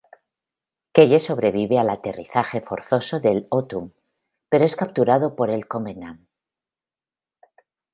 [0.99, 3.93] Keyes sobrevive al aterrizaje forzoso del "Autumn",
[4.49, 6.27] pero es capturado por el Covenant.